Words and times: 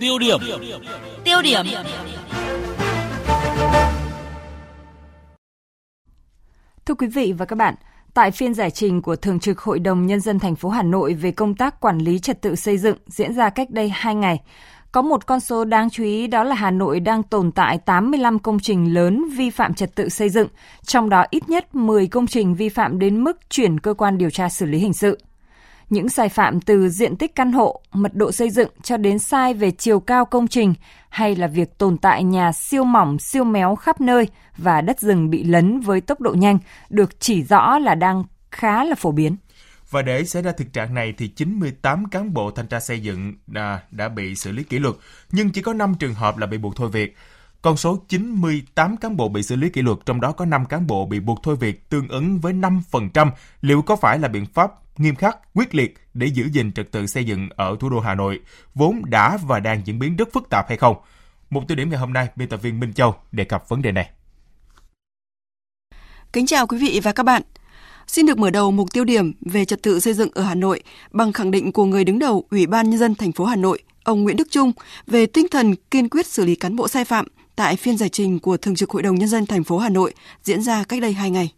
Tiêu 0.00 0.18
điểm. 0.18 0.38
Tiêu 1.24 1.42
điểm. 1.42 1.66
Thưa 6.86 6.94
quý 6.94 7.06
vị 7.06 7.32
và 7.38 7.44
các 7.44 7.56
bạn, 7.56 7.74
tại 8.14 8.30
phiên 8.30 8.54
giải 8.54 8.70
trình 8.70 9.02
của 9.02 9.16
Thường 9.16 9.40
trực 9.40 9.58
Hội 9.58 9.78
đồng 9.78 10.06
Nhân 10.06 10.20
dân 10.20 10.38
thành 10.38 10.56
phố 10.56 10.68
Hà 10.68 10.82
Nội 10.82 11.14
về 11.14 11.30
công 11.32 11.54
tác 11.54 11.80
quản 11.80 11.98
lý 11.98 12.18
trật 12.18 12.42
tự 12.42 12.56
xây 12.56 12.78
dựng 12.78 12.96
diễn 13.06 13.34
ra 13.34 13.50
cách 13.50 13.70
đây 13.70 13.88
2 13.88 14.14
ngày, 14.14 14.40
có 14.92 15.02
một 15.02 15.26
con 15.26 15.40
số 15.40 15.64
đáng 15.64 15.90
chú 15.90 16.04
ý 16.04 16.26
đó 16.26 16.44
là 16.44 16.54
Hà 16.54 16.70
Nội 16.70 17.00
đang 17.00 17.22
tồn 17.22 17.52
tại 17.52 17.78
85 17.78 18.38
công 18.38 18.58
trình 18.60 18.94
lớn 18.94 19.24
vi 19.36 19.50
phạm 19.50 19.74
trật 19.74 19.94
tự 19.94 20.08
xây 20.08 20.28
dựng, 20.28 20.48
trong 20.82 21.08
đó 21.08 21.24
ít 21.30 21.48
nhất 21.48 21.74
10 21.74 22.06
công 22.06 22.26
trình 22.26 22.54
vi 22.54 22.68
phạm 22.68 22.98
đến 22.98 23.24
mức 23.24 23.38
chuyển 23.50 23.80
cơ 23.80 23.94
quan 23.94 24.18
điều 24.18 24.30
tra 24.30 24.48
xử 24.48 24.66
lý 24.66 24.78
hình 24.78 24.92
sự. 24.92 25.18
Những 25.90 26.08
sai 26.08 26.28
phạm 26.28 26.60
từ 26.60 26.88
diện 26.88 27.16
tích 27.16 27.34
căn 27.34 27.52
hộ, 27.52 27.80
mật 27.92 28.14
độ 28.14 28.32
xây 28.32 28.50
dựng 28.50 28.68
cho 28.82 28.96
đến 28.96 29.18
sai 29.18 29.54
về 29.54 29.70
chiều 29.70 30.00
cao 30.00 30.24
công 30.24 30.48
trình 30.48 30.74
hay 31.08 31.36
là 31.36 31.46
việc 31.46 31.78
tồn 31.78 31.98
tại 31.98 32.24
nhà 32.24 32.52
siêu 32.52 32.84
mỏng, 32.84 33.18
siêu 33.18 33.44
méo 33.44 33.76
khắp 33.76 34.00
nơi 34.00 34.28
và 34.56 34.80
đất 34.80 35.00
rừng 35.00 35.30
bị 35.30 35.44
lấn 35.44 35.80
với 35.80 36.00
tốc 36.00 36.20
độ 36.20 36.34
nhanh 36.34 36.58
được 36.90 37.20
chỉ 37.20 37.42
rõ 37.42 37.78
là 37.78 37.94
đang 37.94 38.24
khá 38.50 38.84
là 38.84 38.94
phổ 38.94 39.12
biến. 39.12 39.36
Và 39.90 40.02
để 40.02 40.24
xảy 40.24 40.42
ra 40.42 40.52
thực 40.52 40.72
trạng 40.72 40.94
này 40.94 41.14
thì 41.18 41.28
98 41.28 42.04
cán 42.08 42.34
bộ 42.34 42.50
thanh 42.50 42.66
tra 42.66 42.80
xây 42.80 43.00
dựng 43.00 43.34
đã, 43.46 43.80
đã 43.90 44.08
bị 44.08 44.34
xử 44.34 44.52
lý 44.52 44.62
kỷ 44.62 44.78
luật, 44.78 44.94
nhưng 45.32 45.50
chỉ 45.50 45.62
có 45.62 45.72
5 45.72 45.94
trường 45.98 46.14
hợp 46.14 46.38
là 46.38 46.46
bị 46.46 46.58
buộc 46.58 46.76
thôi 46.76 46.88
việc. 46.92 47.16
Con 47.62 47.76
số 47.76 47.98
98 48.08 48.96
cán 48.96 49.16
bộ 49.16 49.28
bị 49.28 49.42
xử 49.42 49.56
lý 49.56 49.68
kỷ 49.68 49.82
luật, 49.82 49.98
trong 50.06 50.20
đó 50.20 50.32
có 50.32 50.44
5 50.44 50.64
cán 50.64 50.86
bộ 50.86 51.06
bị 51.06 51.20
buộc 51.20 51.42
thôi 51.42 51.56
việc 51.56 51.88
tương 51.88 52.08
ứng 52.08 52.38
với 52.38 52.52
5%. 52.52 53.30
Liệu 53.60 53.82
có 53.82 53.96
phải 53.96 54.18
là 54.18 54.28
biện 54.28 54.46
pháp 54.46 54.70
nghiêm 55.00 55.14
khắc, 55.14 55.38
quyết 55.54 55.74
liệt 55.74 55.94
để 56.14 56.26
giữ 56.26 56.44
gìn 56.52 56.72
trật 56.72 56.92
tự 56.92 57.06
xây 57.06 57.24
dựng 57.24 57.48
ở 57.56 57.76
thủ 57.80 57.88
đô 57.88 58.00
Hà 58.00 58.14
Nội, 58.14 58.40
vốn 58.74 59.02
đã 59.06 59.38
và 59.46 59.60
đang 59.60 59.82
diễn 59.84 59.98
biến 59.98 60.16
rất 60.16 60.32
phức 60.32 60.48
tạp 60.50 60.68
hay 60.68 60.76
không? 60.78 60.96
Một 61.50 61.62
tiêu 61.68 61.76
điểm 61.76 61.90
ngày 61.90 61.98
hôm 61.98 62.12
nay, 62.12 62.28
biên 62.36 62.48
tập 62.48 62.62
viên 62.62 62.80
Minh 62.80 62.92
Châu 62.92 63.14
đề 63.32 63.44
cập 63.44 63.68
vấn 63.68 63.82
đề 63.82 63.92
này. 63.92 64.10
Kính 66.32 66.46
chào 66.46 66.66
quý 66.66 66.78
vị 66.78 67.00
và 67.02 67.12
các 67.12 67.22
bạn. 67.22 67.42
Xin 68.06 68.26
được 68.26 68.38
mở 68.38 68.50
đầu 68.50 68.70
mục 68.70 68.92
tiêu 68.92 69.04
điểm 69.04 69.32
về 69.40 69.64
trật 69.64 69.82
tự 69.82 70.00
xây 70.00 70.14
dựng 70.14 70.30
ở 70.34 70.42
Hà 70.42 70.54
Nội 70.54 70.82
bằng 71.10 71.32
khẳng 71.32 71.50
định 71.50 71.72
của 71.72 71.84
người 71.84 72.04
đứng 72.04 72.18
đầu 72.18 72.44
Ủy 72.50 72.66
ban 72.66 72.90
nhân 72.90 72.98
dân 72.98 73.14
thành 73.14 73.32
phố 73.32 73.44
Hà 73.44 73.56
Nội, 73.56 73.82
ông 74.04 74.22
Nguyễn 74.22 74.36
Đức 74.36 74.48
Trung 74.50 74.72
về 75.06 75.26
tinh 75.26 75.46
thần 75.50 75.74
kiên 75.90 76.08
quyết 76.08 76.26
xử 76.26 76.44
lý 76.44 76.54
cán 76.54 76.76
bộ 76.76 76.88
sai 76.88 77.04
phạm 77.04 77.26
tại 77.56 77.76
phiên 77.76 77.96
giải 77.96 78.08
trình 78.08 78.38
của 78.38 78.56
Thường 78.56 78.74
trực 78.74 78.90
Hội 78.90 79.02
đồng 79.02 79.14
nhân 79.14 79.28
dân 79.28 79.46
thành 79.46 79.64
phố 79.64 79.78
Hà 79.78 79.88
Nội 79.88 80.14
diễn 80.42 80.62
ra 80.62 80.84
cách 80.84 81.00
đây 81.00 81.12
2 81.12 81.30
ngày. 81.30 81.52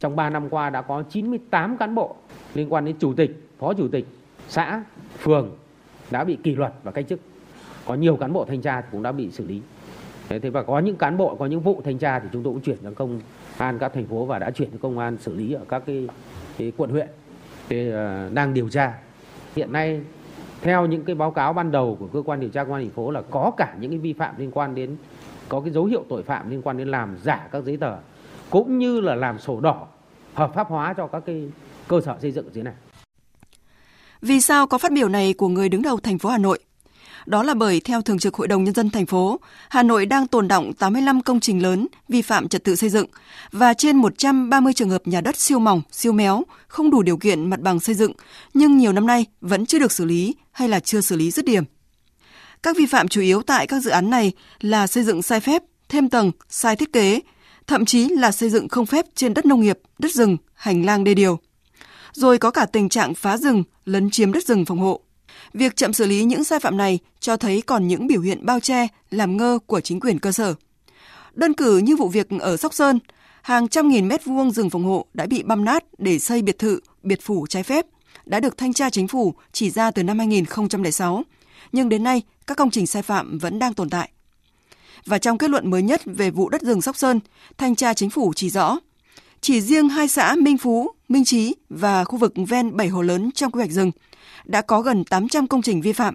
Trong 0.00 0.16
3 0.16 0.30
năm 0.30 0.48
qua 0.48 0.70
đã 0.70 0.82
có 0.82 1.02
98 1.02 1.76
cán 1.76 1.94
bộ 1.94 2.16
liên 2.54 2.72
quan 2.72 2.84
đến 2.84 2.96
chủ 2.98 3.14
tịch, 3.14 3.48
phó 3.58 3.74
chủ 3.74 3.88
tịch, 3.88 4.06
xã, 4.48 4.84
phường 5.18 5.56
đã 6.10 6.24
bị 6.24 6.38
kỷ 6.42 6.54
luật 6.54 6.72
và 6.82 6.92
cách 6.92 7.04
chức. 7.08 7.20
Có 7.86 7.94
nhiều 7.94 8.16
cán 8.16 8.32
bộ 8.32 8.44
thanh 8.44 8.60
tra 8.60 8.80
cũng 8.80 9.02
đã 9.02 9.12
bị 9.12 9.30
xử 9.30 9.46
lý. 9.46 9.62
Thế 10.28 10.38
và 10.38 10.62
có 10.62 10.78
những 10.78 10.96
cán 10.96 11.16
bộ 11.16 11.34
có 11.34 11.46
những 11.46 11.60
vụ 11.60 11.80
thanh 11.84 11.98
tra 11.98 12.18
thì 12.18 12.28
chúng 12.32 12.42
tôi 12.42 12.52
cũng 12.52 12.62
chuyển 12.62 12.76
cho 12.82 12.90
công 12.94 13.20
an 13.58 13.78
các 13.78 13.92
thành 13.94 14.06
phố 14.06 14.24
và 14.24 14.38
đã 14.38 14.50
chuyển 14.50 14.70
cho 14.70 14.78
công 14.82 14.98
an 14.98 15.16
xử 15.20 15.34
lý 15.34 15.52
ở 15.52 15.64
các 15.68 15.82
cái, 15.86 16.08
cái 16.58 16.72
quận 16.76 16.90
huyện 16.90 17.08
thì, 17.68 17.88
uh, 17.88 17.94
ờ, 17.94 18.30
đang 18.34 18.54
điều 18.54 18.68
tra. 18.68 18.98
Hiện 19.56 19.72
nay 19.72 20.00
theo 20.62 20.86
những 20.86 21.04
cái 21.04 21.14
báo 21.14 21.30
cáo 21.30 21.52
ban 21.52 21.70
đầu 21.70 21.96
của 22.00 22.06
cơ 22.06 22.22
quan 22.22 22.40
điều 22.40 22.50
tra 22.50 22.64
công 22.64 22.72
an 22.72 22.82
thành 22.82 22.90
phố 22.90 23.10
là 23.10 23.22
có 23.30 23.52
cả 23.56 23.74
những 23.80 23.90
cái 23.90 23.98
vi 23.98 24.12
phạm 24.12 24.34
liên 24.38 24.50
quan 24.50 24.74
đến 24.74 24.96
có 25.48 25.60
cái 25.60 25.70
dấu 25.70 25.84
hiệu 25.84 26.04
tội 26.08 26.22
phạm 26.22 26.50
liên 26.50 26.62
quan 26.62 26.78
đến 26.78 26.88
làm 26.88 27.16
giả 27.22 27.48
các 27.52 27.64
giấy 27.64 27.76
tờ 27.76 27.96
cũng 28.50 28.78
như 28.78 29.00
là 29.00 29.14
làm 29.14 29.38
sổ 29.38 29.60
đỏ 29.60 29.86
hợp 30.34 30.50
pháp 30.54 30.68
hóa 30.68 30.94
cho 30.96 31.06
các 31.06 31.22
cái 31.26 31.42
cơ 31.88 32.00
sở 32.00 32.16
xây 32.22 32.32
dựng 32.32 32.50
dưới 32.52 32.64
này. 32.64 32.74
Vì 34.22 34.40
sao 34.40 34.66
có 34.66 34.78
phát 34.78 34.92
biểu 34.92 35.08
này 35.08 35.32
của 35.32 35.48
người 35.48 35.68
đứng 35.68 35.82
đầu 35.82 36.00
thành 36.00 36.18
phố 36.18 36.28
Hà 36.28 36.38
Nội? 36.38 36.58
Đó 37.26 37.42
là 37.42 37.54
bởi 37.54 37.80
theo 37.80 38.02
Thường 38.02 38.18
trực 38.18 38.34
Hội 38.34 38.48
đồng 38.48 38.64
Nhân 38.64 38.74
dân 38.74 38.90
thành 38.90 39.06
phố, 39.06 39.40
Hà 39.68 39.82
Nội 39.82 40.06
đang 40.06 40.26
tồn 40.26 40.48
động 40.48 40.72
85 40.72 41.20
công 41.20 41.40
trình 41.40 41.62
lớn 41.62 41.86
vi 42.08 42.22
phạm 42.22 42.48
trật 42.48 42.64
tự 42.64 42.76
xây 42.76 42.90
dựng 42.90 43.06
và 43.52 43.74
trên 43.74 43.96
130 43.96 44.72
trường 44.72 44.90
hợp 44.90 45.02
nhà 45.04 45.20
đất 45.20 45.36
siêu 45.36 45.58
mỏng, 45.58 45.82
siêu 45.90 46.12
méo, 46.12 46.42
không 46.68 46.90
đủ 46.90 47.02
điều 47.02 47.16
kiện 47.16 47.50
mặt 47.50 47.60
bằng 47.60 47.80
xây 47.80 47.94
dựng, 47.94 48.12
nhưng 48.54 48.76
nhiều 48.76 48.92
năm 48.92 49.06
nay 49.06 49.26
vẫn 49.40 49.66
chưa 49.66 49.78
được 49.78 49.92
xử 49.92 50.04
lý 50.04 50.34
hay 50.52 50.68
là 50.68 50.80
chưa 50.80 51.00
xử 51.00 51.16
lý 51.16 51.30
dứt 51.30 51.44
điểm. 51.44 51.64
Các 52.62 52.76
vi 52.76 52.86
phạm 52.86 53.08
chủ 53.08 53.20
yếu 53.20 53.42
tại 53.42 53.66
các 53.66 53.80
dự 53.80 53.90
án 53.90 54.10
này 54.10 54.32
là 54.60 54.86
xây 54.86 55.04
dựng 55.04 55.22
sai 55.22 55.40
phép, 55.40 55.62
thêm 55.88 56.08
tầng, 56.08 56.30
sai 56.48 56.76
thiết 56.76 56.92
kế, 56.92 57.20
thậm 57.70 57.84
chí 57.84 58.08
là 58.08 58.32
xây 58.32 58.50
dựng 58.50 58.68
không 58.68 58.86
phép 58.86 59.06
trên 59.14 59.34
đất 59.34 59.46
nông 59.46 59.60
nghiệp, 59.60 59.78
đất 59.98 60.12
rừng, 60.12 60.36
hành 60.54 60.84
lang 60.84 61.04
đê 61.04 61.14
điều. 61.14 61.38
Rồi 62.12 62.38
có 62.38 62.50
cả 62.50 62.66
tình 62.66 62.88
trạng 62.88 63.14
phá 63.14 63.36
rừng, 63.36 63.62
lấn 63.84 64.10
chiếm 64.10 64.32
đất 64.32 64.46
rừng 64.46 64.64
phòng 64.64 64.78
hộ. 64.78 65.00
Việc 65.54 65.76
chậm 65.76 65.92
xử 65.92 66.06
lý 66.06 66.24
những 66.24 66.44
sai 66.44 66.60
phạm 66.60 66.76
này 66.76 66.98
cho 67.20 67.36
thấy 67.36 67.62
còn 67.66 67.88
những 67.88 68.06
biểu 68.06 68.20
hiện 68.20 68.46
bao 68.46 68.60
che, 68.60 68.86
làm 69.10 69.36
ngơ 69.36 69.58
của 69.66 69.80
chính 69.80 70.00
quyền 70.00 70.18
cơ 70.18 70.32
sở. 70.32 70.54
Đơn 71.34 71.54
cử 71.54 71.78
như 71.78 71.96
vụ 71.96 72.08
việc 72.08 72.26
ở 72.40 72.56
Sóc 72.56 72.74
Sơn, 72.74 72.98
hàng 73.42 73.68
trăm 73.68 73.88
nghìn 73.88 74.08
mét 74.08 74.24
vuông 74.24 74.50
rừng 74.50 74.70
phòng 74.70 74.84
hộ 74.84 75.06
đã 75.14 75.26
bị 75.26 75.42
băm 75.42 75.64
nát 75.64 75.84
để 75.98 76.18
xây 76.18 76.42
biệt 76.42 76.58
thự, 76.58 76.80
biệt 77.02 77.22
phủ 77.22 77.46
trái 77.48 77.62
phép, 77.62 77.86
đã 78.26 78.40
được 78.40 78.56
thanh 78.56 78.72
tra 78.72 78.90
chính 78.90 79.08
phủ 79.08 79.34
chỉ 79.52 79.70
ra 79.70 79.90
từ 79.90 80.02
năm 80.02 80.18
2006, 80.18 81.22
nhưng 81.72 81.88
đến 81.88 82.04
nay 82.04 82.22
các 82.46 82.56
công 82.56 82.70
trình 82.70 82.86
sai 82.86 83.02
phạm 83.02 83.38
vẫn 83.38 83.58
đang 83.58 83.74
tồn 83.74 83.90
tại. 83.90 84.10
Và 85.06 85.18
trong 85.18 85.38
kết 85.38 85.50
luận 85.50 85.70
mới 85.70 85.82
nhất 85.82 86.00
về 86.04 86.30
vụ 86.30 86.48
đất 86.48 86.62
rừng 86.62 86.82
Sóc 86.82 86.96
Sơn, 86.96 87.20
thanh 87.58 87.74
tra 87.74 87.94
chính 87.94 88.10
phủ 88.10 88.32
chỉ 88.36 88.50
rõ, 88.50 88.78
chỉ 89.40 89.60
riêng 89.60 89.88
hai 89.88 90.08
xã 90.08 90.36
Minh 90.38 90.58
Phú, 90.58 90.90
Minh 91.08 91.24
Trí 91.24 91.54
và 91.68 92.04
khu 92.04 92.18
vực 92.18 92.32
ven 92.48 92.76
bảy 92.76 92.88
hồ 92.88 93.02
lớn 93.02 93.30
trong 93.34 93.52
quy 93.52 93.58
hoạch 93.58 93.70
rừng 93.70 93.90
đã 94.44 94.62
có 94.62 94.80
gần 94.80 95.04
800 95.04 95.46
công 95.46 95.62
trình 95.62 95.80
vi 95.80 95.92
phạm. 95.92 96.14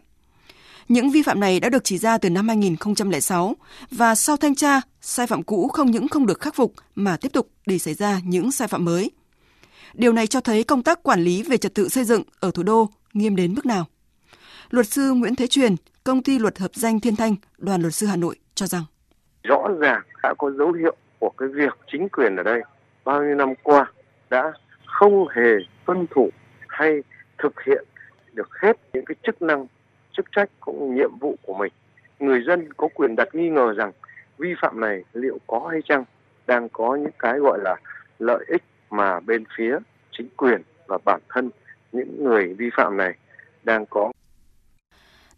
Những 0.87 1.09
vi 1.09 1.23
phạm 1.23 1.39
này 1.39 1.59
đã 1.59 1.69
được 1.69 1.83
chỉ 1.83 1.97
ra 1.97 2.17
từ 2.17 2.29
năm 2.29 2.47
2006 2.47 3.55
và 3.91 4.15
sau 4.15 4.37
thanh 4.37 4.55
tra, 4.55 4.81
sai 5.01 5.27
phạm 5.27 5.43
cũ 5.43 5.67
không 5.67 5.91
những 5.91 6.07
không 6.07 6.25
được 6.25 6.39
khắc 6.39 6.55
phục 6.55 6.73
mà 6.95 7.17
tiếp 7.17 7.33
tục 7.33 7.49
để 7.65 7.79
xảy 7.79 7.93
ra 7.93 8.21
những 8.25 8.51
sai 8.51 8.67
phạm 8.67 8.85
mới. 8.85 9.11
Điều 9.93 10.13
này 10.13 10.27
cho 10.27 10.41
thấy 10.41 10.63
công 10.63 10.83
tác 10.83 11.03
quản 11.03 11.23
lý 11.23 11.43
về 11.43 11.57
trật 11.57 11.73
tự 11.73 11.89
xây 11.89 12.03
dựng 12.03 12.23
ở 12.39 12.51
thủ 12.51 12.63
đô 12.63 12.89
nghiêm 13.13 13.35
đến 13.35 13.53
mức 13.53 13.65
nào. 13.65 13.85
Luật 14.69 14.87
sư 14.87 15.13
Nguyễn 15.13 15.35
Thế 15.35 15.47
Truyền, 15.47 15.75
công 16.03 16.23
ty 16.23 16.39
luật 16.39 16.59
hợp 16.59 16.71
danh 16.73 16.99
Thiên 16.99 17.15
Thanh, 17.15 17.35
đoàn 17.57 17.81
luật 17.81 17.95
sư 17.95 18.07
Hà 18.07 18.15
Nội 18.15 18.35
cho 18.55 18.65
rằng 18.65 18.83
rõ 19.43 19.67
ràng 19.79 20.01
đã 20.23 20.33
có 20.37 20.51
dấu 20.51 20.71
hiệu 20.71 20.95
của 21.19 21.31
cái 21.37 21.49
việc 21.49 21.77
chính 21.91 22.09
quyền 22.09 22.35
ở 22.35 22.43
đây 22.43 22.61
bao 23.03 23.23
nhiêu 23.23 23.35
năm 23.35 23.53
qua 23.63 23.91
đã 24.29 24.53
không 24.85 25.27
hề 25.27 25.51
tuân 25.85 26.07
thủ 26.11 26.29
hay 26.67 27.03
thực 27.37 27.61
hiện 27.61 27.85
được 28.33 28.49
hết 28.61 28.77
những 28.93 29.05
cái 29.05 29.15
chức 29.23 29.41
năng, 29.41 29.67
chức 30.17 30.25
trách 30.35 30.49
cũng 30.59 30.95
nhiệm 30.95 31.17
vụ 31.19 31.35
của 31.41 31.53
mình. 31.53 31.73
Người 32.19 32.43
dân 32.47 32.73
có 32.73 32.87
quyền 32.93 33.15
đặt 33.15 33.35
nghi 33.35 33.49
ngờ 33.49 33.73
rằng 33.77 33.91
vi 34.37 34.55
phạm 34.61 34.79
này 34.79 35.03
liệu 35.13 35.37
có 35.47 35.67
hay 35.71 35.81
chăng 35.85 36.03
đang 36.47 36.69
có 36.69 36.95
những 36.95 37.11
cái 37.19 37.39
gọi 37.39 37.59
là 37.61 37.75
lợi 38.19 38.45
ích 38.47 38.63
mà 38.89 39.19
bên 39.19 39.43
phía 39.57 39.77
chính 40.11 40.27
quyền 40.37 40.61
và 40.87 40.97
bản 41.05 41.21
thân 41.29 41.49
những 41.91 42.23
người 42.23 42.53
vi 42.53 42.69
phạm 42.77 42.97
này 42.97 43.13
đang 43.63 43.85
có. 43.85 44.11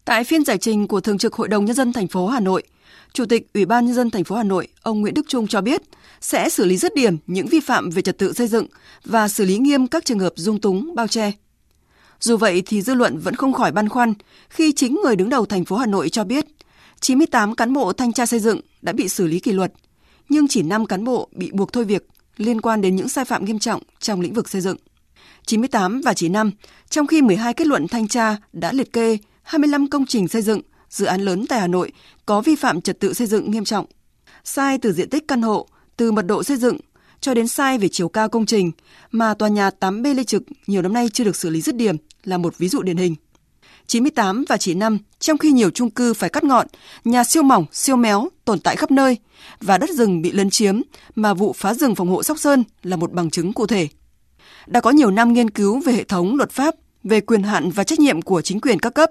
Tại 0.07 0.23
phiên 0.23 0.45
giải 0.45 0.57
trình 0.57 0.87
của 0.87 1.01
Thường 1.01 1.17
trực 1.17 1.33
Hội 1.33 1.47
đồng 1.47 1.65
nhân 1.65 1.75
dân 1.75 1.93
thành 1.93 2.07
phố 2.07 2.27
Hà 2.27 2.39
Nội, 2.39 2.63
Chủ 3.13 3.25
tịch 3.25 3.53
Ủy 3.53 3.65
ban 3.65 3.85
nhân 3.85 3.95
dân 3.95 4.09
thành 4.09 4.23
phố 4.23 4.35
Hà 4.35 4.43
Nội, 4.43 4.67
ông 4.81 5.01
Nguyễn 5.01 5.13
Đức 5.13 5.25
Trung 5.27 5.47
cho 5.47 5.61
biết 5.61 5.81
sẽ 6.21 6.49
xử 6.49 6.65
lý 6.65 6.77
dứt 6.77 6.95
điểm 6.95 7.17
những 7.27 7.47
vi 7.47 7.59
phạm 7.59 7.89
về 7.89 8.01
trật 8.01 8.17
tự 8.17 8.33
xây 8.33 8.47
dựng 8.47 8.65
và 9.05 9.27
xử 9.27 9.45
lý 9.45 9.57
nghiêm 9.57 9.87
các 9.87 10.05
trường 10.05 10.19
hợp 10.19 10.33
dung 10.35 10.61
túng, 10.61 10.95
bao 10.95 11.07
che. 11.07 11.31
Dù 12.19 12.37
vậy 12.37 12.63
thì 12.65 12.81
dư 12.81 12.93
luận 12.93 13.19
vẫn 13.19 13.35
không 13.35 13.53
khỏi 13.53 13.71
băn 13.71 13.89
khoăn 13.89 14.13
khi 14.49 14.71
chính 14.71 14.99
người 15.03 15.15
đứng 15.15 15.29
đầu 15.29 15.45
thành 15.45 15.65
phố 15.65 15.75
Hà 15.75 15.85
Nội 15.85 16.09
cho 16.09 16.23
biết 16.23 16.45
98 17.01 17.55
cán 17.55 17.73
bộ 17.73 17.93
thanh 17.93 18.13
tra 18.13 18.25
xây 18.25 18.39
dựng 18.39 18.61
đã 18.81 18.93
bị 18.93 19.09
xử 19.09 19.27
lý 19.27 19.39
kỷ 19.39 19.51
luật, 19.51 19.73
nhưng 20.29 20.47
chỉ 20.47 20.61
5 20.61 20.85
cán 20.85 21.03
bộ 21.03 21.29
bị 21.31 21.51
buộc 21.51 21.73
thôi 21.73 21.85
việc 21.85 22.07
liên 22.37 22.61
quan 22.61 22.81
đến 22.81 22.95
những 22.95 23.09
sai 23.09 23.25
phạm 23.25 23.45
nghiêm 23.45 23.59
trọng 23.59 23.81
trong 23.99 24.21
lĩnh 24.21 24.33
vực 24.33 24.49
xây 24.49 24.61
dựng. 24.61 24.77
98 25.45 26.01
và 26.01 26.13
chỉ 26.13 26.29
5, 26.29 26.51
trong 26.89 27.07
khi 27.07 27.21
12 27.21 27.53
kết 27.53 27.67
luận 27.67 27.87
thanh 27.87 28.07
tra 28.07 28.37
đã 28.53 28.73
liệt 28.73 28.93
kê 28.93 29.17
25 29.47 29.87
công 29.87 30.05
trình 30.05 30.27
xây 30.27 30.41
dựng, 30.41 30.61
dự 30.89 31.05
án 31.05 31.21
lớn 31.21 31.45
tại 31.49 31.59
Hà 31.59 31.67
Nội 31.67 31.91
có 32.25 32.41
vi 32.41 32.55
phạm 32.55 32.81
trật 32.81 32.99
tự 32.99 33.13
xây 33.13 33.27
dựng 33.27 33.51
nghiêm 33.51 33.63
trọng. 33.63 33.85
Sai 34.43 34.77
từ 34.77 34.93
diện 34.93 35.09
tích 35.09 35.27
căn 35.27 35.41
hộ, 35.41 35.67
từ 35.97 36.11
mật 36.11 36.21
độ 36.21 36.43
xây 36.43 36.57
dựng 36.57 36.77
cho 37.21 37.33
đến 37.33 37.47
sai 37.47 37.77
về 37.77 37.87
chiều 37.87 38.09
cao 38.09 38.29
công 38.29 38.45
trình 38.45 38.71
mà 39.11 39.33
tòa 39.33 39.49
nhà 39.49 39.69
8B 39.79 40.15
Lê 40.15 40.23
Trực 40.23 40.43
nhiều 40.67 40.81
năm 40.81 40.93
nay 40.93 41.09
chưa 41.13 41.23
được 41.23 41.35
xử 41.35 41.49
lý 41.49 41.61
dứt 41.61 41.75
điểm 41.75 41.95
là 42.23 42.37
một 42.37 42.57
ví 42.57 42.69
dụ 42.69 42.81
điển 42.81 42.97
hình. 42.97 43.15
98 43.87 44.45
và 44.49 44.57
chỉ 44.57 44.73
5, 44.73 44.97
trong 45.19 45.37
khi 45.37 45.51
nhiều 45.51 45.69
chung 45.69 45.89
cư 45.89 46.13
phải 46.13 46.29
cắt 46.29 46.43
ngọn, 46.43 46.67
nhà 47.05 47.23
siêu 47.23 47.43
mỏng, 47.43 47.65
siêu 47.71 47.95
méo 47.95 48.29
tồn 48.45 48.59
tại 48.59 48.75
khắp 48.75 48.91
nơi 48.91 49.17
và 49.61 49.77
đất 49.77 49.89
rừng 49.89 50.21
bị 50.21 50.31
lấn 50.31 50.49
chiếm 50.49 50.81
mà 51.15 51.33
vụ 51.33 51.53
phá 51.53 51.73
rừng 51.73 51.95
phòng 51.95 52.09
hộ 52.09 52.23
Sóc 52.23 52.39
Sơn 52.39 52.63
là 52.83 52.95
một 52.95 53.11
bằng 53.11 53.29
chứng 53.29 53.53
cụ 53.53 53.67
thể. 53.67 53.87
Đã 54.67 54.81
có 54.81 54.89
nhiều 54.89 55.11
năm 55.11 55.33
nghiên 55.33 55.49
cứu 55.49 55.79
về 55.79 55.93
hệ 55.93 56.03
thống 56.03 56.35
luật 56.35 56.51
pháp 56.51 56.75
về 57.03 57.21
quyền 57.21 57.43
hạn 57.43 57.69
và 57.69 57.83
trách 57.83 57.99
nhiệm 57.99 58.21
của 58.21 58.41
chính 58.41 58.61
quyền 58.61 58.79
các 58.79 58.93
cấp. 58.93 59.09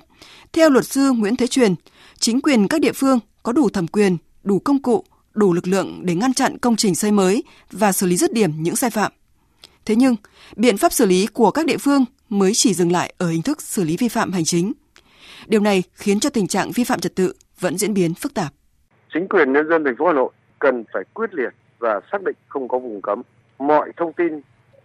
Theo 0.53 0.71
luật 0.71 0.87
sư 0.87 1.13
Nguyễn 1.13 1.37
Thế 1.37 1.47
Truyền, 1.47 1.75
chính 2.19 2.41
quyền 2.41 2.69
các 2.69 2.81
địa 2.81 2.93
phương 2.93 3.19
có 3.43 3.53
đủ 3.53 3.69
thẩm 3.69 3.87
quyền, 3.87 4.17
đủ 4.45 4.59
công 4.59 4.83
cụ, 4.83 5.05
đủ 5.35 5.53
lực 5.53 5.67
lượng 5.67 6.01
để 6.05 6.15
ngăn 6.15 6.35
chặn 6.35 6.59
công 6.59 6.77
trình 6.77 6.95
xây 6.95 7.13
mới 7.13 7.43
và 7.71 7.93
xử 7.93 8.07
lý 8.07 8.17
dứt 8.17 8.33
điểm 8.33 8.51
những 8.59 8.77
sai 8.77 8.91
phạm. 8.91 9.13
Thế 9.85 9.97
nhưng, 9.97 10.17
biện 10.57 10.77
pháp 10.77 10.93
xử 10.93 11.07
lý 11.07 11.27
của 11.27 11.51
các 11.51 11.67
địa 11.67 11.79
phương 11.79 12.05
mới 12.29 12.53
chỉ 12.55 12.75
dừng 12.75 12.93
lại 12.93 13.15
ở 13.19 13.31
hình 13.31 13.43
thức 13.43 13.63
xử 13.63 13.85
lý 13.85 13.97
vi 13.97 14.09
phạm 14.09 14.33
hành 14.33 14.45
chính. 14.45 14.73
Điều 15.47 15.61
này 15.61 15.83
khiến 15.95 16.21
cho 16.21 16.31
tình 16.31 16.47
trạng 16.47 16.71
vi 16.71 16.85
phạm 16.85 17.01
trật 17.01 17.15
tự 17.15 17.33
vẫn 17.61 17.79
diễn 17.79 17.95
biến 17.95 18.15
phức 18.15 18.35
tạp. 18.35 18.53
Chính 19.15 19.29
quyền 19.29 19.53
nhân 19.53 19.69
dân 19.69 19.85
thành 19.85 19.95
phố 19.99 20.07
Hà 20.07 20.13
Nội 20.13 20.33
cần 20.59 20.85
phải 20.93 21.03
quyết 21.15 21.35
liệt 21.35 21.55
và 21.79 22.01
xác 22.13 22.23
định 22.23 22.37
không 22.49 22.69
có 22.69 22.79
vùng 22.79 23.03
cấm. 23.03 23.23
Mọi 23.59 23.93
thông 23.97 24.13
tin 24.13 24.41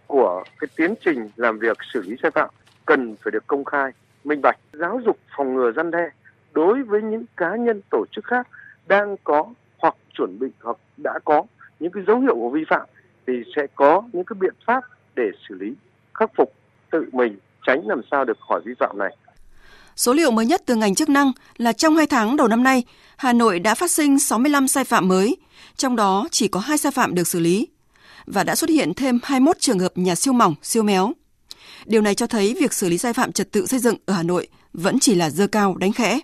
của 0.06 0.44
cái 0.58 0.68
tiến 0.76 0.94
trình 1.04 1.28
làm 1.36 1.58
việc 1.58 1.76
xử 1.92 2.02
lý 2.02 2.16
sai 2.22 2.30
phạm 2.30 2.50
cần 2.86 3.16
phải 3.24 3.30
được 3.30 3.46
công 3.46 3.64
khai, 3.64 3.92
minh 4.24 4.42
bạch, 4.42 4.58
giáo 4.72 5.00
dục 5.06 5.18
phòng 5.36 5.54
ngừa 5.54 5.72
răn 5.76 5.90
đe 5.90 6.10
đối 6.52 6.82
với 6.82 7.02
những 7.02 7.24
cá 7.36 7.56
nhân 7.56 7.80
tổ 7.90 8.04
chức 8.12 8.24
khác 8.24 8.48
đang 8.86 9.16
có 9.24 9.44
hoặc 9.78 9.94
chuẩn 10.14 10.38
bị 10.38 10.48
hoặc 10.62 10.76
đã 10.96 11.18
có 11.24 11.42
những 11.80 11.92
cái 11.92 12.02
dấu 12.06 12.20
hiệu 12.20 12.34
của 12.34 12.50
vi 12.50 12.64
phạm 12.70 12.86
thì 13.26 13.32
sẽ 13.56 13.66
có 13.74 14.02
những 14.12 14.24
cái 14.24 14.36
biện 14.40 14.54
pháp 14.66 14.84
để 15.16 15.30
xử 15.48 15.54
lý 15.54 15.74
khắc 16.14 16.30
phục 16.36 16.52
tự 16.90 17.04
mình 17.12 17.38
tránh 17.66 17.88
làm 17.88 18.00
sao 18.10 18.24
được 18.24 18.38
khỏi 18.48 18.60
vi 18.64 18.72
phạm 18.78 18.98
này. 18.98 19.16
Số 19.96 20.12
liệu 20.12 20.30
mới 20.30 20.46
nhất 20.46 20.62
từ 20.66 20.74
ngành 20.74 20.94
chức 20.94 21.08
năng 21.08 21.32
là 21.56 21.72
trong 21.72 21.96
2 21.96 22.06
tháng 22.06 22.36
đầu 22.36 22.48
năm 22.48 22.62
nay, 22.62 22.84
Hà 23.16 23.32
Nội 23.32 23.58
đã 23.58 23.74
phát 23.74 23.90
sinh 23.90 24.18
65 24.18 24.68
sai 24.68 24.84
phạm 24.84 25.08
mới, 25.08 25.36
trong 25.76 25.96
đó 25.96 26.28
chỉ 26.30 26.48
có 26.48 26.60
2 26.60 26.78
sai 26.78 26.92
phạm 26.92 27.14
được 27.14 27.26
xử 27.26 27.40
lý 27.40 27.68
và 28.26 28.44
đã 28.44 28.54
xuất 28.54 28.70
hiện 28.70 28.94
thêm 28.94 29.18
21 29.22 29.58
trường 29.58 29.78
hợp 29.78 29.92
nhà 29.94 30.14
siêu 30.14 30.32
mỏng, 30.32 30.54
siêu 30.62 30.82
méo. 30.82 31.12
Điều 31.86 32.02
này 32.02 32.14
cho 32.14 32.26
thấy 32.26 32.56
việc 32.60 32.72
xử 32.72 32.88
lý 32.88 32.98
sai 32.98 33.12
phạm 33.12 33.32
trật 33.32 33.52
tự 33.52 33.66
xây 33.66 33.80
dựng 33.80 33.96
ở 34.06 34.14
Hà 34.14 34.22
Nội 34.22 34.48
vẫn 34.72 34.98
chỉ 35.00 35.14
là 35.14 35.30
dơ 35.30 35.46
cao 35.46 35.76
đánh 35.76 35.92
khẽ. 35.92 36.20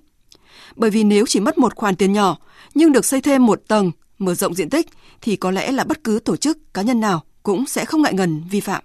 Bởi 0.77 0.91
vì 0.91 1.05
nếu 1.05 1.25
chỉ 1.29 1.41
mất 1.41 1.59
một 1.59 1.75
khoản 1.75 1.97
tiền 1.97 2.13
nhỏ 2.13 2.39
nhưng 2.75 2.93
được 2.93 3.05
xây 3.05 3.21
thêm 3.21 3.47
một 3.47 3.63
tầng, 3.69 3.91
mở 4.19 4.35
rộng 4.35 4.55
diện 4.55 4.71
tích 4.71 4.87
thì 5.21 5.37
có 5.37 5.51
lẽ 5.51 5.73
là 5.73 5.85
bất 5.85 6.05
cứ 6.05 6.21
tổ 6.25 6.37
chức 6.37 6.75
cá 6.75 6.83
nhân 6.83 7.01
nào 7.01 7.23
cũng 7.43 7.67
sẽ 7.67 7.85
không 7.85 8.03
ngại 8.03 8.15
ngần 8.15 8.43
vi 8.51 8.61
phạm. 8.61 8.83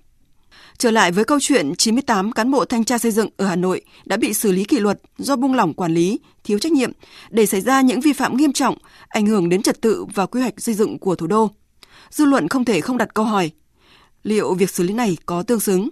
Trở 0.78 0.92
lại 0.92 1.12
với 1.12 1.24
câu 1.24 1.40
chuyện 1.42 1.75
98 1.75 2.31
cán 2.31 2.52
bộ 2.52 2.66
thanh 2.66 2.84
tra 2.84 2.98
xây 2.98 3.12
dựng 3.12 3.30
ở 3.38 3.46
Hà 3.46 3.56
Nội 3.56 3.81
đã 4.06 4.18
bị 4.18 4.34
xử 4.34 4.52
lý 4.52 4.64
kỷ 4.64 4.80
luật 4.80 5.02
do 5.18 5.36
buông 5.36 5.54
lỏng 5.54 5.74
quản 5.74 5.94
lý, 5.94 6.20
thiếu 6.44 6.60
trách 6.60 6.72
nhiệm 6.72 6.92
để 7.30 7.46
xảy 7.46 7.62
ra 7.62 7.81
những 7.81 8.02
vi 8.02 8.14
phạm 8.14 8.38
nghiêm 8.38 8.54
trọng, 8.54 8.78
ảnh 9.08 9.25
hưởng 9.25 9.50
đến 9.50 9.62
trật 9.62 9.81
tự 9.81 10.06
và 10.16 10.25
quy 10.25 10.42
hoạch 10.42 10.62
xây 10.62 10.75
dựng 10.75 11.00
của 11.00 11.16
thủ 11.16 11.28
đô. 11.28 11.52
Dư 12.10 12.25
luận 12.25 12.48
không 12.48 12.66
thể 12.66 12.81
không 12.81 12.98
đặt 12.98 13.14
câu 13.14 13.25
hỏi, 13.25 13.52
liệu 14.24 14.54
việc 14.54 14.70
xử 14.70 14.84
lý 14.84 14.94
này 14.94 15.18
có 15.25 15.44
tương 15.44 15.60
xứng? 15.60 15.90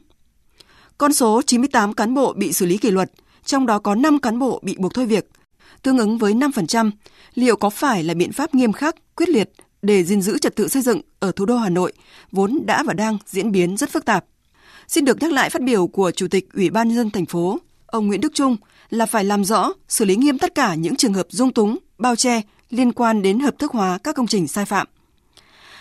Con 1.02 1.14
số 1.14 1.42
98 1.42 1.94
cán 1.94 2.14
bộ 2.14 2.34
bị 2.34 2.54
xử 2.54 2.66
lý 2.66 2.78
kỷ 2.78 2.92
luật, 2.92 3.12
trong 3.46 3.66
đó 3.66 3.80
có 3.80 3.96
5 3.96 4.20
cán 4.20 4.40
bộ 4.40 4.60
bị 4.64 4.76
buộc 4.80 4.94
thôi 4.94 5.06
việc, 5.06 5.30
tương 5.82 5.98
ứng 5.98 6.18
với 6.18 6.34
5%, 6.34 6.92
liệu 7.34 7.56
có 7.56 7.70
phải 7.70 8.04
là 8.04 8.14
biện 8.14 8.32
pháp 8.32 8.56
nghiêm 8.56 8.74
khắc, 8.74 8.96
quyết 9.16 9.30
liệt 9.30 9.52
để 9.82 10.04
gìn 10.04 10.22
giữ 10.22 10.38
trật 10.38 10.56
tự 10.56 10.68
xây 10.68 10.82
dựng 10.82 11.02
ở 11.20 11.32
thủ 11.32 11.46
đô 11.46 11.58
Hà 11.58 11.70
Nội 11.70 11.94
vốn 12.32 12.60
đã 12.66 12.84
và 12.84 12.94
đang 12.94 13.18
diễn 13.26 13.52
biến 13.52 13.78
rất 13.78 13.90
phức 13.90 14.06
tạp? 14.06 14.26
Xin 14.88 15.06
được 15.06 15.22
nhắc 15.22 15.32
lại 15.32 15.50
phát 15.50 15.62
biểu 15.62 15.88
của 15.88 16.12
Chủ 16.12 16.28
tịch 16.28 16.54
Ủy 16.54 16.70
ban 16.70 16.88
nhân 16.88 16.98
dân 16.98 17.10
thành 17.10 17.26
phố, 17.26 17.60
ông 17.86 18.08
Nguyễn 18.08 18.22
Đức 18.22 18.32
Trung 18.34 18.58
là 18.90 19.06
phải 19.06 19.24
làm 19.24 19.46
rõ, 19.46 19.74
xử 19.88 20.06
lý 20.06 20.16
nghiêm 20.16 20.38
tất 20.38 20.56
cả 20.56 20.76
những 20.76 20.96
trường 20.96 21.14
hợp 21.14 21.28
dung 21.30 21.54
túng, 21.54 21.78
bao 21.98 22.16
che 22.16 22.42
liên 22.70 22.94
quan 22.94 23.22
đến 23.22 23.40
hợp 23.40 23.60
thức 23.60 23.72
hóa 23.72 23.98
các 24.04 24.16
công 24.16 24.28
trình 24.28 24.48
sai 24.48 24.66
phạm. 24.66 24.88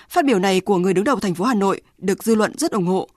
Phát 0.08 0.24
biểu 0.24 0.38
này 0.38 0.60
của 0.60 0.78
người 0.78 0.94
đứng 0.94 1.04
đầu 1.04 1.16
thành 1.16 1.34
phố 1.34 1.44
Hà 1.44 1.54
Nội 1.54 1.80
được 1.98 2.24
dư 2.24 2.34
luận 2.34 2.58
rất 2.58 2.72
ủng 2.72 2.86
hộ. 2.86 3.08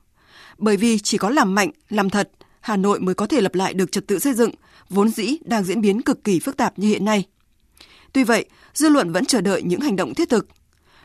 Bởi 0.64 0.78
vì 0.78 1.00
chỉ 1.00 1.18
có 1.18 1.30
làm 1.30 1.56
mạnh, 1.56 1.70
làm 1.90 2.10
thật, 2.10 2.30
Hà 2.62 2.78
Nội 2.78 3.00
mới 3.00 3.16
có 3.16 3.28
thể 3.28 3.42
lập 3.42 3.56
lại 3.56 3.74
được 3.74 3.92
trật 3.92 4.08
tự 4.08 4.20
xây 4.20 4.34
dựng, 4.34 4.52
vốn 4.90 5.10
dĩ 5.10 5.38
đang 5.46 5.64
diễn 5.64 5.82
biến 5.82 6.02
cực 6.02 6.24
kỳ 6.24 6.40
phức 6.40 6.58
tạp 6.58 6.80
như 6.80 6.88
hiện 6.88 7.06
nay. 7.06 7.26
Tuy 8.14 8.24
vậy, 8.24 8.46
dư 8.74 8.90
luận 8.90 9.12
vẫn 9.12 9.26
chờ 9.26 9.42
đợi 9.42 9.62
những 9.62 9.82
hành 9.82 9.96
động 9.96 10.14
thiết 10.14 10.30
thực. 10.30 10.48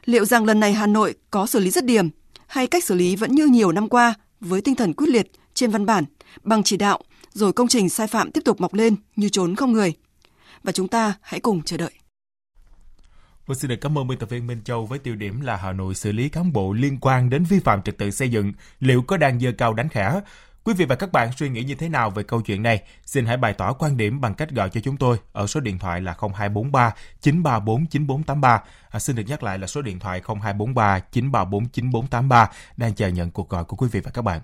Liệu 0.04 0.24
rằng 0.24 0.44
lần 0.44 0.60
này 0.60 0.72
Hà 0.72 0.86
Nội 0.86 1.14
có 1.30 1.46
xử 1.46 1.58
lý 1.58 1.70
rất 1.70 1.84
điểm, 1.84 2.08
hay 2.46 2.66
cách 2.66 2.84
xử 2.84 2.94
lý 2.94 3.16
vẫn 3.16 3.34
như 3.34 3.46
nhiều 3.46 3.72
năm 3.72 3.88
qua 3.88 4.14
với 4.40 4.60
tinh 4.60 4.74
thần 4.74 4.92
quyết 4.92 5.08
liệt 5.08 5.30
trên 5.54 5.70
văn 5.70 5.86
bản, 5.86 6.04
bằng 6.42 6.62
chỉ 6.62 6.76
đạo, 6.76 7.02
rồi 7.32 7.52
công 7.52 7.68
trình 7.68 7.88
sai 7.88 8.06
phạm 8.06 8.30
tiếp 8.30 8.40
tục 8.44 8.60
mọc 8.60 8.74
lên 8.74 8.96
như 9.16 9.28
trốn 9.28 9.54
không 9.54 9.72
người. 9.72 9.92
Và 10.62 10.72
chúng 10.72 10.88
ta 10.88 11.14
hãy 11.22 11.40
cùng 11.40 11.62
chờ 11.62 11.76
đợi. 11.76 11.92
Vâng, 13.48 13.58
xin 13.58 13.68
được 13.68 13.76
cảm 13.80 13.98
ơn 13.98 14.06
biên 14.06 14.18
tập 14.18 14.30
viên 14.30 14.46
Minh 14.46 14.60
Châu 14.64 14.86
với 14.86 14.98
tiêu 14.98 15.16
điểm 15.16 15.40
là 15.40 15.56
Hà 15.56 15.72
Nội 15.72 15.94
xử 15.94 16.12
lý 16.12 16.28
cán 16.28 16.52
bộ 16.52 16.72
liên 16.72 16.98
quan 17.00 17.30
đến 17.30 17.44
vi 17.44 17.60
phạm 17.60 17.82
trật 17.82 17.98
tự 17.98 18.10
xây 18.10 18.28
dựng, 18.28 18.52
liệu 18.80 19.02
có 19.02 19.16
đang 19.16 19.40
dơ 19.40 19.52
cao 19.58 19.74
đánh 19.74 19.88
khẽ? 19.88 20.20
Quý 20.64 20.74
vị 20.74 20.84
và 20.84 20.96
các 20.96 21.12
bạn 21.12 21.30
suy 21.36 21.48
nghĩ 21.48 21.62
như 21.62 21.74
thế 21.74 21.88
nào 21.88 22.10
về 22.10 22.22
câu 22.22 22.40
chuyện 22.40 22.62
này? 22.62 22.82
Xin 23.04 23.26
hãy 23.26 23.36
bày 23.36 23.52
tỏ 23.52 23.72
quan 23.72 23.96
điểm 23.96 24.20
bằng 24.20 24.34
cách 24.34 24.50
gọi 24.50 24.70
cho 24.70 24.80
chúng 24.84 24.96
tôi 24.96 25.16
ở 25.32 25.46
số 25.46 25.60
điện 25.60 25.78
thoại 25.78 26.00
là 26.00 26.16
0243 26.20 26.94
934 27.20 27.86
9483. 27.86 28.62
À, 28.90 28.98
xin 28.98 29.16
được 29.16 29.24
nhắc 29.26 29.42
lại 29.42 29.58
là 29.58 29.66
số 29.66 29.82
điện 29.82 29.98
thoại 29.98 30.22
0243 30.26 30.98
934 30.98 31.68
9483 31.68 32.50
đang 32.76 32.94
chờ 32.94 33.08
nhận 33.08 33.30
cuộc 33.30 33.48
gọi 33.48 33.64
của 33.64 33.76
quý 33.76 33.88
vị 33.92 34.00
và 34.00 34.10
các 34.10 34.22
bạn. 34.22 34.40